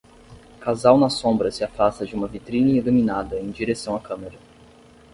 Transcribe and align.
Casal 0.59 0.97
na 0.97 1.11
sombra 1.11 1.51
se 1.51 1.63
afasta 1.63 2.07
de 2.07 2.15
uma 2.15 2.27
vitrine 2.27 2.71
iluminada 2.75 3.39
em 3.39 3.51
direção 3.51 3.95
à 3.95 3.99
câmera 3.99 4.39